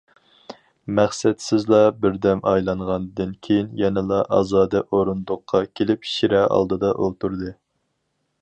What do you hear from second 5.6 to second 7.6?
كېلىپ شىرە ئالدىدا ئولتۇردى.